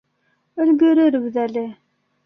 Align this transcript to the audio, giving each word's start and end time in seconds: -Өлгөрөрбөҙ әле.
-Өлгөрөрбөҙ 0.65 1.41
әле. 1.47 1.67